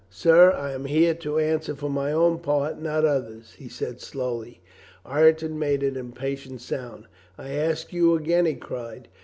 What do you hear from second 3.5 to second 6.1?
he said slowly. Ireton made an